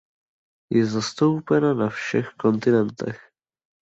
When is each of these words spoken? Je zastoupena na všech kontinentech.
Je 0.75 0.85
zastoupena 0.85 1.73
na 1.73 1.89
všech 1.89 2.29
kontinentech. 2.37 3.21